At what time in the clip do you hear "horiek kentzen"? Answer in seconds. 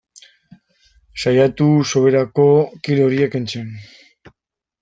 3.11-3.73